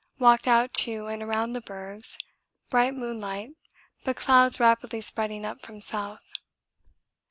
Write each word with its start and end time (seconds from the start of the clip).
Walked 0.17 0.47
out 0.47 0.73
to 0.73 1.05
and 1.05 1.21
around 1.21 1.53
the 1.53 1.61
bergs, 1.61 2.17
bright 2.71 2.95
moonlight, 2.95 3.51
but 4.03 4.15
clouds 4.15 4.59
rapidly 4.59 4.99
spreading 4.99 5.45
up 5.45 5.61
from 5.61 5.79
south. 5.79 6.23